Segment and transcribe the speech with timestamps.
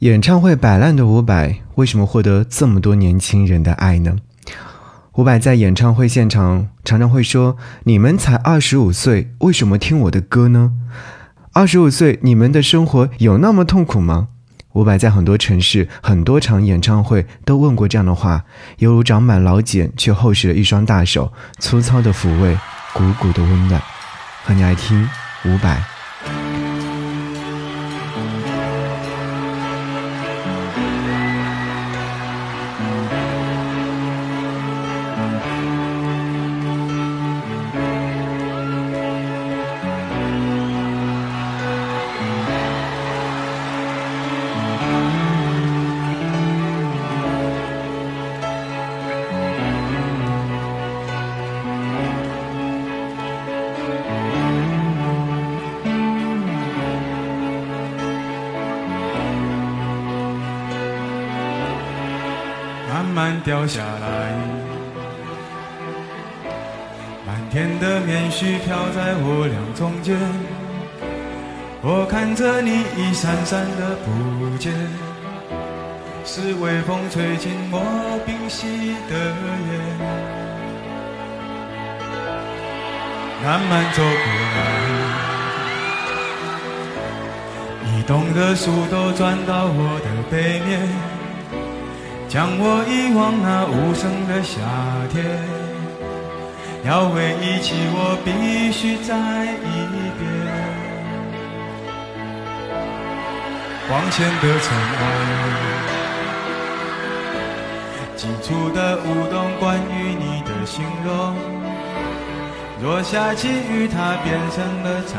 [0.00, 4.14] 演唱会摆烂的伍佰，为什么获得这么多年轻人的爱呢？
[5.14, 10.74] 伍佰在演唱会现场常常会说：“你们才二十五岁，为什么听我的歌呢？
[11.52, 14.28] 二十五岁，你们的生活有那么痛苦吗？”
[14.74, 18.44] 伍佰在很多城市、很多场演唱会都问过这样的话，
[18.78, 22.56] 犹如长满老茧却厚实的一双大手，粗糙的抚慰，
[22.92, 23.82] 鼓鼓的温暖。
[24.44, 25.08] 和你来听
[25.44, 25.97] 伍佰。
[63.28, 64.32] 慢掉下来，
[67.26, 70.16] 满天的棉絮飘在我俩中间。
[71.82, 74.72] 我看着你一闪闪的不见，
[76.24, 79.14] 是微风吹进我冰息的
[79.68, 79.70] 烟。
[83.44, 84.58] 慢慢走过来，
[87.92, 90.88] 移动的树都转到我的背面。
[92.28, 94.60] 将我遗忘那无声的夏
[95.08, 95.24] 天，
[96.84, 99.88] 要回忆起我必须再一
[100.20, 100.28] 遍。
[103.88, 105.00] 光前的尘埃，
[108.14, 111.34] 寄出的舞动关于你的形容。
[112.82, 115.16] 若下起雨，它变成了彩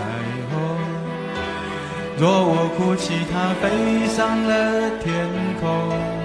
[0.52, 0.78] 虹；
[2.20, 5.28] 若我哭泣，它飞上了天
[5.60, 6.19] 空。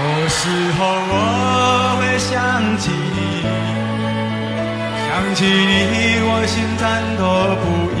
[0.00, 0.48] 有时
[0.78, 1.14] 候我
[2.00, 2.32] 会想
[2.78, 3.44] 起你，
[5.04, 7.22] 想起你，我心颤抖
[7.60, 7.64] 不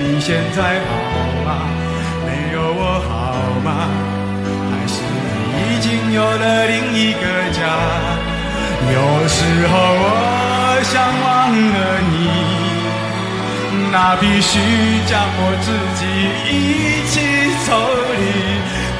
[0.00, 0.90] 你现在好
[1.44, 1.68] 吗？
[2.24, 3.12] 没有我好
[3.62, 3.68] 吗？
[4.70, 4.96] 还是
[5.52, 7.60] 你已经有了另一个家？
[8.88, 8.96] 有
[9.28, 11.76] 时候我想忘了
[12.08, 12.14] 你，
[13.92, 14.58] 那必须
[15.04, 15.68] 将我自
[15.98, 16.02] 己
[16.48, 17.14] 一起
[17.66, 17.68] 抽
[18.16, 18.24] 离，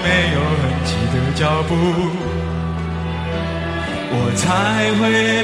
[0.05, 0.66] 没有。
[1.37, 1.75] 脚步，
[4.11, 5.03] 我才会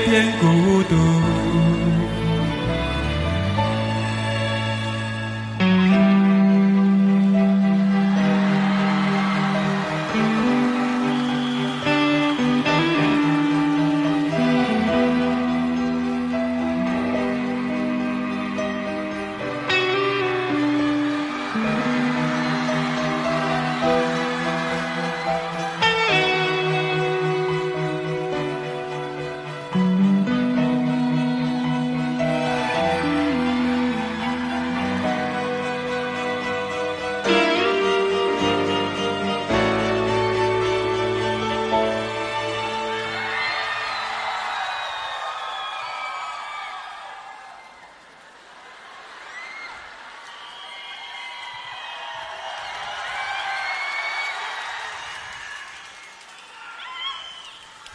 [0.08, 0.94] 变孤独。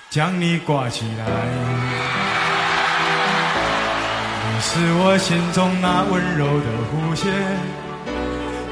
[0.10, 1.26] 将你挂起来，
[4.42, 7.30] 你是我心中那温柔的弧线，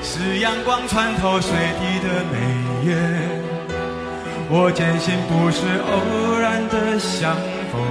[0.01, 2.37] 是阳光穿透水滴的美
[2.89, 2.95] 月。
[4.47, 7.35] 我坚信不是偶然的相
[7.69, 7.81] 逢，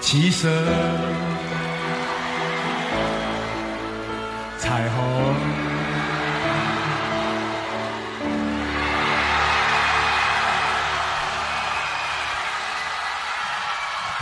[0.00, 0.48] 七色
[4.58, 5.65] 彩虹。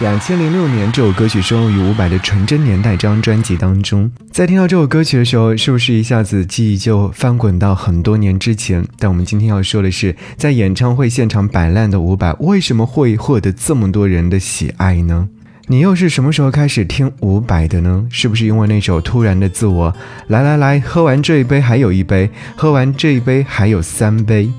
[0.00, 4.10] 两千零六年，这首歌曲收录于伍佰的《纯真年代》这张专辑当中。
[4.32, 8.84] 在听到这首歌曲的时候，是不是一下子记忆就翻滚到很多年之前？
[8.98, 15.28] 但我们今天要说的是，在演唱会现场摆烂的伍佰，为什么会获得这么多人的喜爱呢？
[15.68, 18.04] 你又是什么时候开始听伍佰的呢？
[18.10, 19.92] 是不是因为那首《突然的自我》？
[20.26, 24.50] 来来来，喝完这一杯还有一杯，喝完这一杯还有三杯。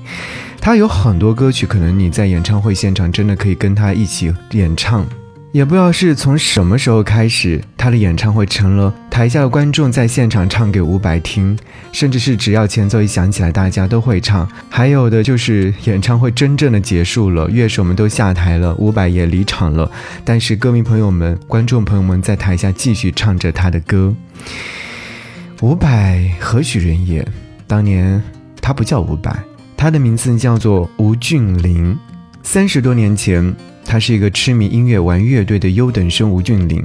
[0.62, 5.06] 他有很多歌曲，可能你在演唱会现场真的可以跟他一起演唱。
[5.52, 11.58] 也不知道是从什么时候开始，他的演唱会成了台下的观众在现场唱给伍佰听，
[11.92, 14.46] 甚至是只要前奏一响起来，大家都会唱。
[14.68, 19.90] 还有的就是演唱会真正的结束了，乐手们都下台了，伍佰也离场了，
[20.24, 24.14] 但是歌迷朋友们、观众朋友们在台下继续唱着他的歌。
[25.62, 27.26] 伍佰何许人也？
[27.66, 28.22] 当年
[28.60, 29.34] 他不叫伍佰，
[29.74, 31.98] 他的名字叫做吴俊霖。
[32.42, 33.56] 三十多年前。
[33.86, 36.84] 他是一个痴迷音乐、玩乐队的优等生吴俊霖，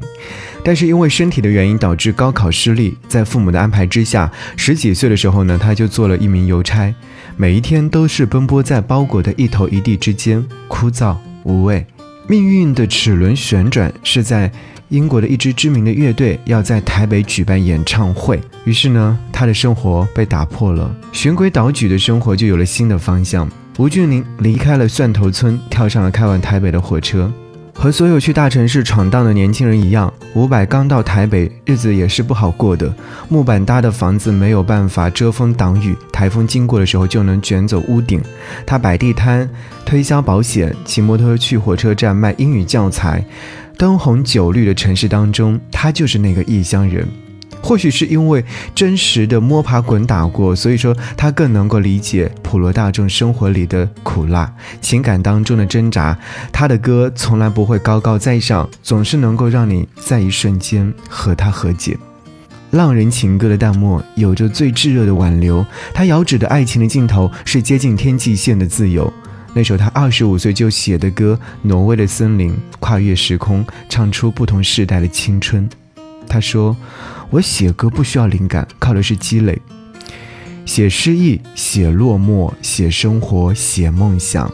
[0.64, 6.94] 但是因为身体的原因导致高考失利，在父母的安排之下，十几岁的时候呢，他就做了一名邮差，
[7.36, 11.86] 每一天都是奔波在包裹的一头一地之间，枯燥无味。
[12.28, 14.50] 命运的齿轮旋转是在
[14.90, 23.50] 英国的一支知名的乐队要在台北举办演唱会，于是呢，他的生活被打破了，循规蹈矩的生活就有了新的方向。
[23.82, 27.34] 吴俊霖离开了蒜头村，跳上了开往台北的火车。
[27.74, 32.94] 和所有去大城市闯荡的年轻人一样，伍佰刚到台北，日子也是不好过的。
[33.28, 38.22] 木板搭的房子没有办法遮风挡雨，台风经过的时候就能卷走屋顶。
[38.68, 39.50] 他摆地摊，
[39.84, 43.26] 推销保险，骑摩托去火车站卖英语教材。
[43.80, 47.08] 灯红酒绿的城市当中，他就是那个异乡人。
[47.62, 48.44] 或许是因为
[48.74, 56.18] 真实的摸爬滚打过，所以说他更能够理解普罗大众生活里的苦辣、情感当中的挣扎。
[56.52, 61.98] 他的歌从来不会高高在上，总是能够让你在一瞬间和他和解。
[62.72, 69.14] 浪人情歌的淡漠有着最炙热的挽留，他遥指的爱情的尽头是接近天际线的自由。
[69.54, 75.70] 那首他二十五岁就写的歌《挪威的森林》，跨越时空，唱出不同时代的青春。
[76.28, 76.76] 他说。
[77.32, 79.62] 我写歌不需要灵感，靠的是积累。
[80.66, 84.52] 写诗意，写落寞，写生活，写梦想。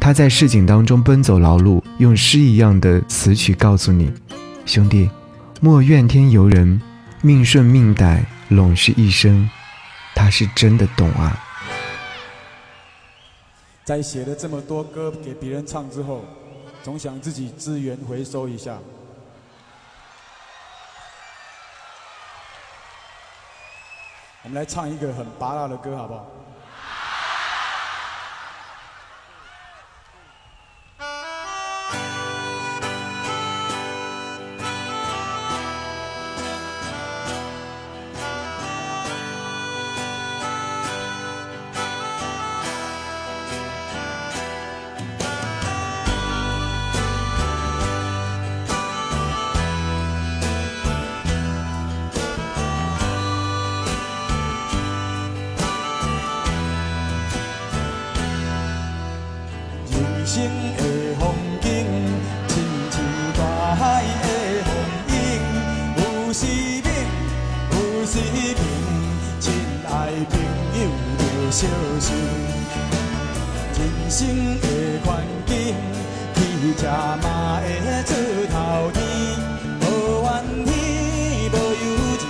[0.00, 4.10] 他在市井当中奔走劳碌，用诗一样的词曲告诉你：
[4.64, 5.10] 兄弟，
[5.60, 6.80] 莫怨天尤人，
[7.20, 9.50] 命顺命歹，拢是一生。
[10.14, 11.38] 他是真的懂啊。
[13.84, 16.24] 在写了这么多歌给别人唱之后，
[16.82, 18.78] 总想自己资源回收一下。
[24.46, 26.24] 我们来唱一个很拔辣的歌，好不好？
[60.26, 60.42] 生
[60.76, 60.82] 的
[61.20, 61.32] 风
[61.62, 61.86] 景，
[62.48, 62.58] 亲
[62.90, 63.00] 像
[63.38, 64.26] 大海的
[64.64, 64.68] 风
[65.06, 65.14] 涌，
[65.98, 66.44] 有时
[66.82, 66.90] 猛，
[67.70, 68.58] 有时平，
[69.38, 69.52] 亲
[69.86, 69.88] 爱
[70.28, 70.34] 朋
[70.74, 70.82] 友
[71.16, 71.68] 着小
[72.00, 72.06] 心。
[73.78, 73.80] 人
[74.10, 74.26] 生
[74.60, 74.66] 的
[75.04, 75.54] 环境，
[76.34, 76.88] 起车
[77.22, 77.64] 嘛会
[78.02, 78.10] 出
[78.50, 78.98] 头天，
[79.80, 79.84] 无
[80.24, 80.26] 怨
[80.66, 80.68] 天，
[81.52, 81.84] 无尤
[82.18, 82.26] 人，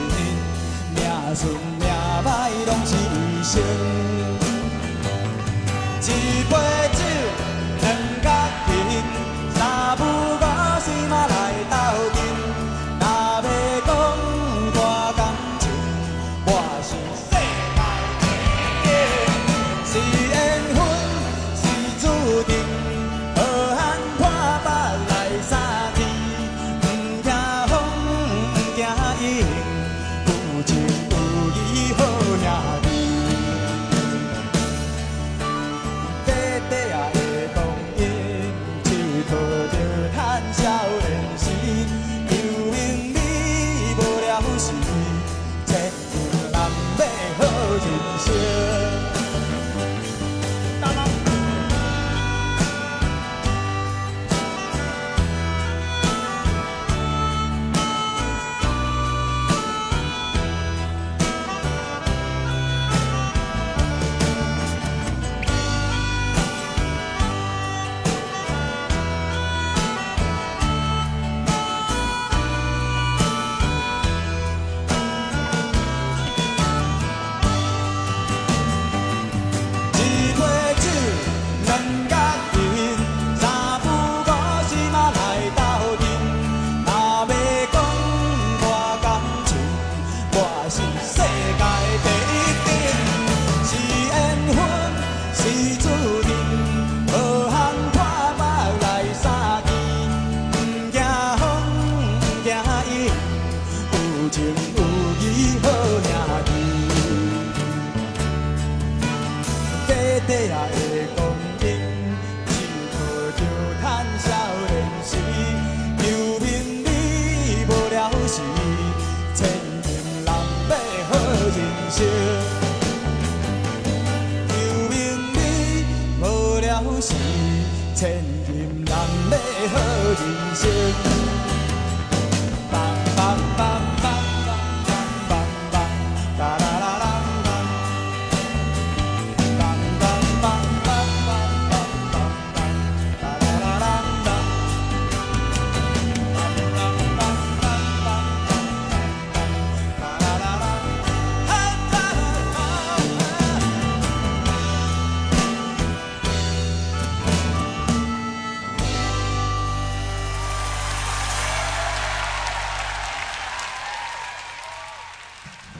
[0.94, 1.00] 命
[1.34, 1.48] 顺
[1.80, 1.88] 命
[2.22, 2.28] 歹
[2.66, 3.52] 拢是一生。
[6.02, 6.08] 一
[6.50, 6.85] 杯。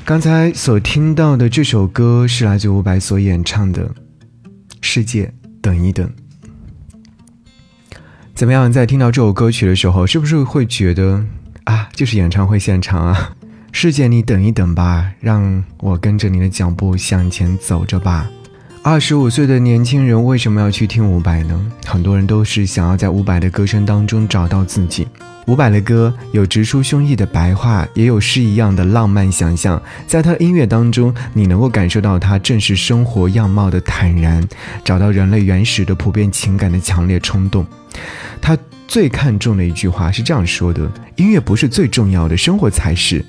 [0.07, 3.89] 刚才所听到的这首歌是来自伍佰所演唱的
[4.81, 6.09] 《世界等一等》。
[8.33, 11.25] 怎么样，在听到这首歌曲的时候，是不是会觉得
[11.65, 13.35] 啊，就是演唱会现场啊？
[13.73, 18.31] 世界，你等一等吧，让我跟着你的脚步向前走着吧。
[18.85, 21.73] 二十五岁的年轻人为什么要去听伍佰呢？
[21.85, 25.09] 很多人都是想要在伍佰的歌声当中找到自己。
[25.47, 29.81] 伍佰的歌有直抒胸臆的白话，也有诗一样的浪漫想象。
[30.07, 34.47] 在他的音乐当中，你能够感受到他正视生活样貌的坦然，
[34.85, 37.65] 找到人类原始的普遍情感的强烈冲动。
[38.41, 43.25] 他最看重的一句话是这样说的：“音乐不是最重要的，生活才是。”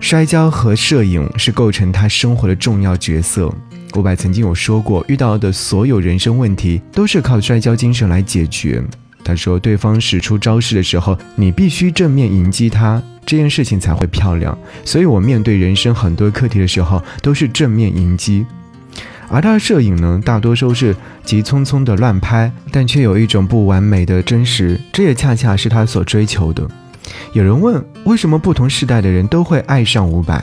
[0.00, 3.52] 摔跤和摄影是构成他生活的重要角色。
[3.94, 8.82] 伍佰曾经有说过，遇到的所有人生问题都是靠摔跤精神来解决。
[9.28, 14.56] 他说，对方使出招式的时候，你必须正面迎击他，这件事情才会漂亮。
[14.86, 18.46] 所以我面对人生很多课题的时候，都是正面迎击。
[19.28, 26.66] 而他的摄影呢，大多数是急匆匆的乱拍，但却有一种不完美的真实，这也恰恰是他所追求的。
[27.34, 30.42] 有人问，为什么不同时代的人都会爱上伍佰？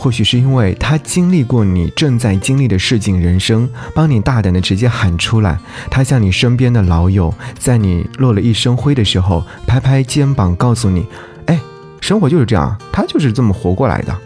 [0.00, 5.58] 或许是因为他经历过你正在经历的市井人生，帮你大胆的直接喊出来。
[5.90, 11.04] 他像你身边的老友，在你落了一身灰的时候，拍拍肩膀告诉你
[11.46, 11.58] ：“哎，
[12.00, 14.16] 生活就是这样，他就是这么活过来的。”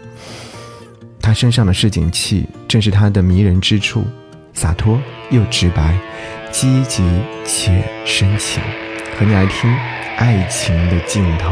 [1.19, 4.05] 他身上的市井气，正是他的迷人之处，
[4.53, 5.01] 洒脱
[5.31, 5.97] 又直白，
[6.51, 7.03] 积极
[7.43, 8.61] 且深情。
[9.17, 9.69] 和你来听
[10.17, 11.51] 《爱情的尽头》。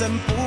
[0.00, 0.39] Listen.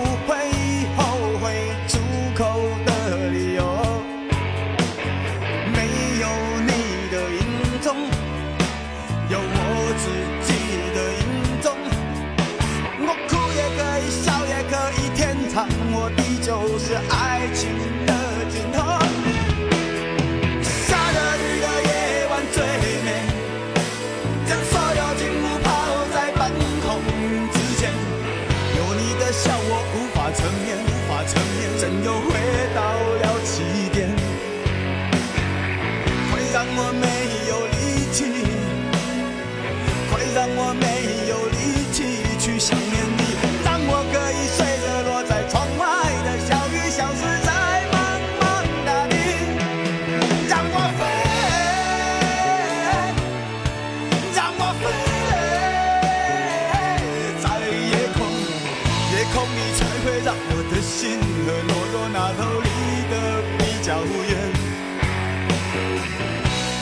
[61.04, 62.68] 我的心和懦弱那头离
[63.12, 63.14] 得
[63.58, 64.32] 比较远。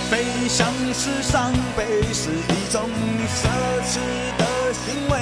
[0.09, 0.13] 飞
[0.47, 0.59] 翔
[0.93, 1.79] 是伤悲，
[2.13, 2.87] 是一种
[3.27, 3.39] 奢
[3.83, 3.97] 侈
[4.37, 5.13] 的行为。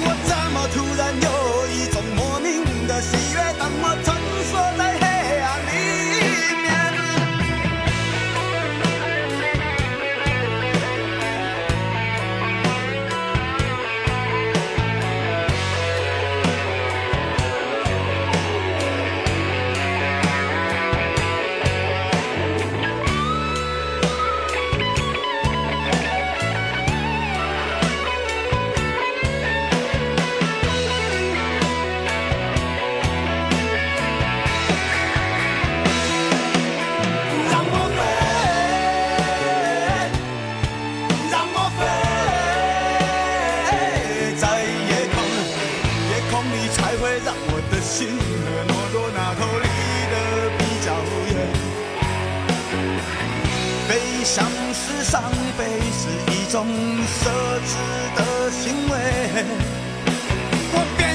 [0.00, 1.28] 我怎么突然有
[1.68, 2.46] 一种莫名
[2.86, 3.36] 的喜悦？
[3.58, 4.16] 当我穿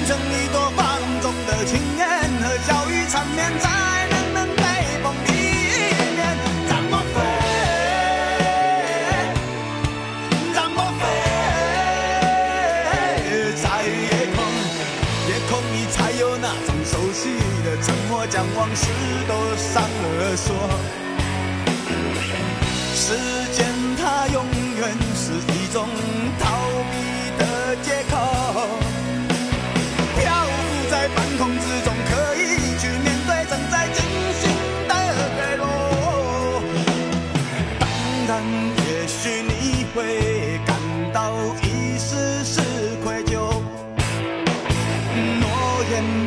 [0.06, 2.04] 成一朵放纵的青烟，
[2.42, 3.70] 和小雨缠绵在
[4.10, 4.64] 人们背
[5.02, 5.30] 风里
[6.16, 6.20] 面。
[6.68, 7.16] 让我飞，
[10.54, 11.02] 让我飞，
[13.62, 14.38] 在夜空，
[15.30, 17.22] 夜空里才有那种熟悉
[17.64, 18.82] 的沉默，将往事
[19.28, 19.72] 都上
[20.20, 20.48] 了锁。
[22.96, 23.16] 时
[23.54, 23.66] 间
[23.98, 24.46] 它永
[24.80, 24.82] 远
[25.16, 25.88] 是一种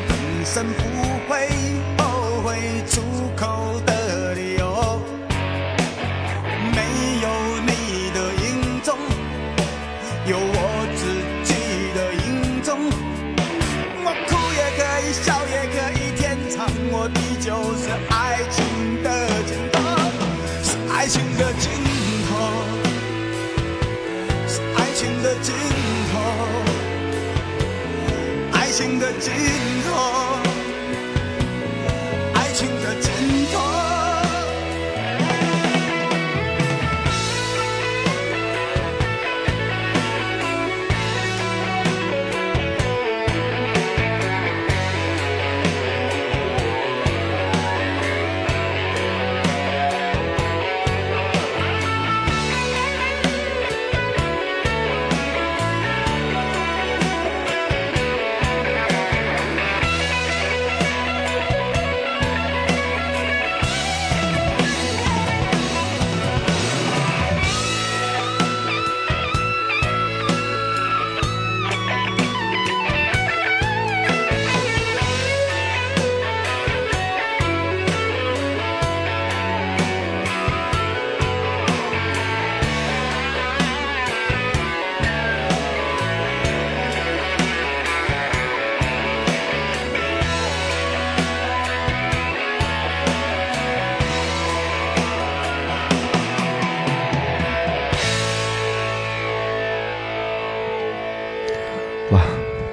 [0.08, 0.10] 本
[0.44, 0.80] 身不
[1.28, 1.48] 会
[1.98, 2.46] 后悔
[2.88, 3.00] 出
[3.36, 4.64] 口的理由。
[6.74, 6.78] 没
[7.22, 7.26] 有
[7.66, 7.70] 你
[8.14, 8.46] 的影
[8.82, 8.88] 踪，
[10.26, 10.58] 有我
[10.96, 11.00] 自
[11.44, 11.50] 己
[11.94, 12.68] 的影踪。
[14.04, 16.56] 我哭也可以，笑也可以，天长
[16.90, 18.14] 我地久是爱
[18.50, 18.56] 情
[19.02, 19.08] 的
[19.44, 19.76] 尽头，
[20.62, 21.64] 是爱情的尽
[22.28, 22.30] 头，
[24.48, 25.54] 是爱情的尽
[28.76, 29.32] 情的尽
[29.88, 30.45] 头，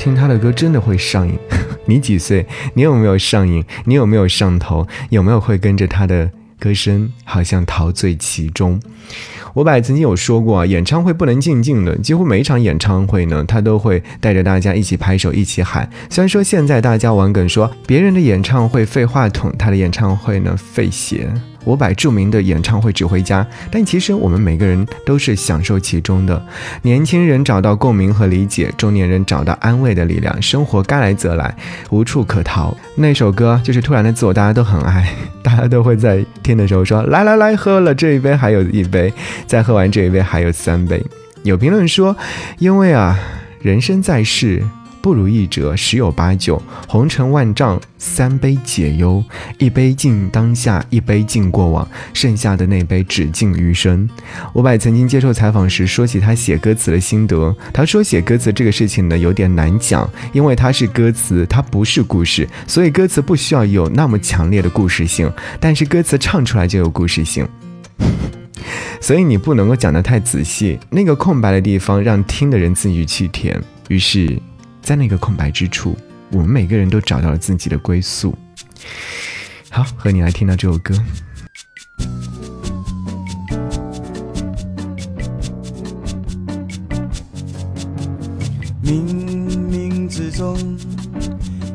[0.04, 1.40] 听他的歌真的会上瘾。
[1.88, 2.46] 你几岁？
[2.74, 3.64] 你有没有上瘾？
[3.86, 4.86] 你有没有上头？
[5.10, 8.82] 有没有会跟着他的歌声，好像陶醉其中？
[9.54, 15.90] 伍佰曾经有说过啊，演唱会不能静静的，几乎每一场演唱会呢，他都会带着大家一起拍手，一起喊。
[16.10, 21.30] 虽然说现在大家玩梗说别人的演唱会废话筒，他的演唱会呢废鞋。
[21.66, 26.44] 伍佰著名的演唱会指挥家，但其实我们每个人都是享受其中的。
[26.82, 31.56] 年轻人找到共鸣和理解，中年人找到安慰的力量，生活该来则来，
[31.90, 32.76] 无处可逃。
[32.96, 39.14] 那首歌就是《突然的自我》，大家都很爱， 大家都会在听的时候说：“来来来，喝了这一杯还有一杯，
[39.48, 41.04] 再喝完这一杯还有三杯。”
[41.44, 42.16] 有评论说
[42.60, 43.20] ：“因为啊，
[43.62, 44.64] 人生在世。”
[45.04, 49.22] 不如意者十有八九，红尘万丈，三杯解忧，
[49.58, 54.10] 一杯敬当下，一杯敬过往，剩下的那杯只敬余生。
[54.54, 67.46] 伍佰曾经接受采访时说起他写歌词的心得，他说写歌词这个事情呢有点难讲，因为它是歌词，它不是故事，所以歌词不需要有那么强烈的故事性，但是歌词唱出来就有故事性。
[69.02, 73.62] 所以你不能够讲得太仔细，那个空白的地方让听的人自己去填。
[73.90, 74.42] 于是。
[74.84, 75.98] 在那个空白之处，
[76.30, 78.38] 我们每个人都找到了自己的归宿。
[79.70, 80.94] 好，和你来听到这首歌。
[88.84, 89.02] 冥
[89.72, 90.78] 冥之中，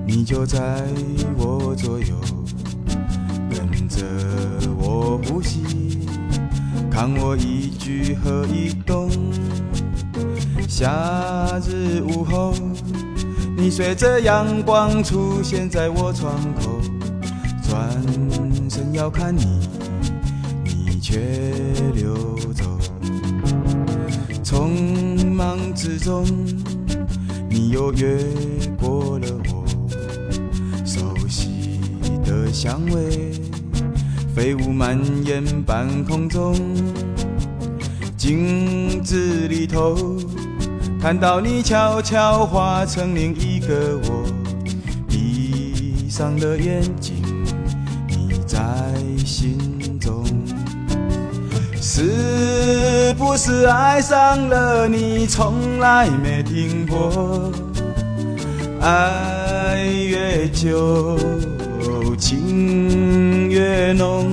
[0.07, 0.85] 你就在
[13.89, 16.79] 随着阳光出现在我窗口，
[17.67, 17.89] 转
[18.69, 19.67] 身要看你，
[20.63, 21.19] 你却
[21.95, 22.15] 溜
[22.53, 22.79] 走。
[24.45, 26.27] 匆忙之中，
[27.49, 28.19] 你又越
[28.79, 29.65] 过了我
[30.85, 31.81] 熟悉
[32.27, 33.33] 的香味，
[34.35, 36.55] 飞舞蔓延半空中，
[38.19, 39.97] 镜子里头
[41.01, 44.25] 看到你悄悄化成另一个我，
[45.09, 47.15] 闭上了眼睛，
[48.09, 48.59] 你在
[49.25, 50.25] 心中。
[51.81, 57.53] 是不是爱上了你，从来没停过？
[58.81, 61.17] 爱越久，
[62.19, 64.27] 情越浓。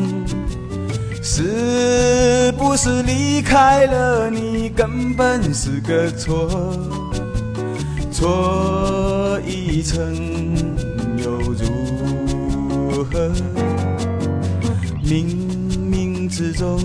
[1.21, 6.49] 是是离开了你，根本是个错？
[8.11, 9.97] 错一层
[11.17, 13.31] 又如何？
[15.03, 15.25] 冥
[15.89, 16.79] 冥之中。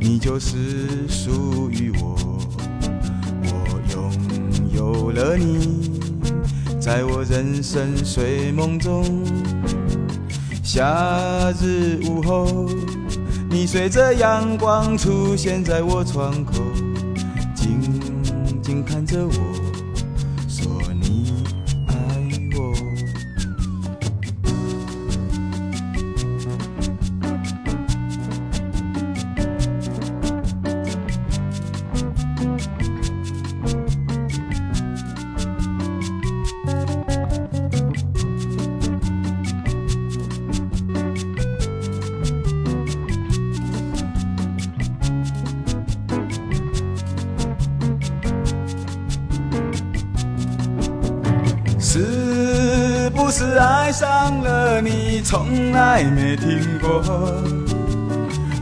[0.00, 2.16] 你就是属于我，
[3.44, 4.10] 我拥
[4.74, 6.00] 有了你，
[6.80, 9.04] 在我人生睡梦中。
[10.62, 12.66] 夏日午后，
[13.52, 16.54] 你随着阳光出现在我窗口，
[17.54, 17.78] 静
[18.62, 19.32] 静看着我，
[53.34, 57.02] 是爱上了你，从来没停过？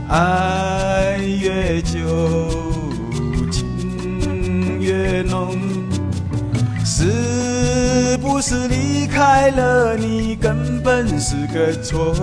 [0.07, 1.99] 爱越久，
[3.51, 5.57] 情越浓。
[6.85, 12.15] 是不是离开了你，根本是个错？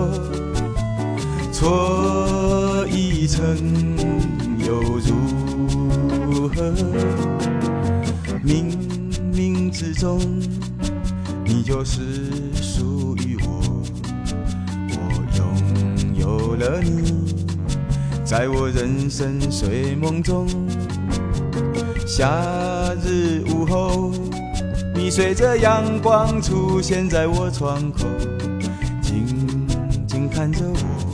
[1.53, 3.45] 错一层
[4.59, 6.73] 又如何？
[8.43, 8.75] 冥
[9.35, 10.19] 冥之中。
[11.51, 12.01] 你就是
[16.59, 17.35] 了你，
[18.25, 20.47] 在我人生睡梦中。
[22.05, 22.29] 夏
[23.05, 24.11] 日午后，
[24.95, 28.07] 你随着阳光出现在我窗口，
[29.01, 29.25] 静
[30.07, 31.08] 静看着我，